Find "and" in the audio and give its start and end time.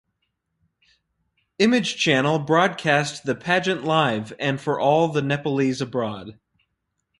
4.39-4.59